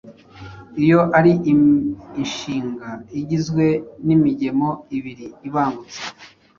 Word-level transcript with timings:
iyo 0.83 0.99
ari 1.17 1.31
inshinga 2.21 2.89
igizwe 3.19 3.65
n’imigemo 4.05 4.69
ibiri 4.97 5.25
ibangutse, 5.47 6.01